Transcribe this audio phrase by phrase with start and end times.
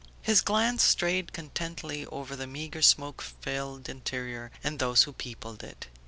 [0.23, 5.89] His glance strayed contentedly over the meager smoke filled interior and those who peopled it.